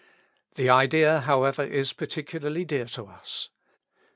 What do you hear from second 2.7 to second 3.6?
to us.